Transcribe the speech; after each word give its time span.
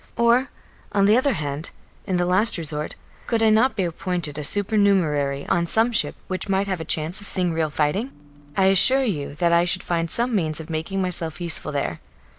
Or, 0.17 0.49
on 0.93 1.05
the 1.05 1.15
other 1.15 1.33
hand, 1.33 1.69
in 2.07 2.17
the 2.17 2.25
last 2.25 2.57
resort, 2.57 2.95
could 3.27 3.43
I 3.43 3.51
not 3.51 3.75
be 3.75 3.83
appointed 3.83 4.35
a 4.39 4.43
supernumerary 4.43 5.45
on 5.45 5.67
special 5.67 5.67
duty 5.67 5.67
on 5.67 5.67
some 5.67 5.91
ship 5.91 6.15
which 6.27 6.49
might 6.49 6.65
have 6.65 6.81
a 6.81 6.85
chance 6.85 7.21
of 7.21 7.27
seeing 7.27 7.53
real 7.53 7.69
fighting? 7.69 8.11
I 8.57 8.65
assure 8.69 9.03
you 9.03 9.35
that 9.35 9.53
I 9.53 9.63
should 9.63 9.83
find 9.83 10.09
some 10.09 10.35
means 10.35 10.59
of 10.59 10.71
making 10.71 11.03
myself 11.03 11.39
useful 11.39 11.71
there. 11.71 11.99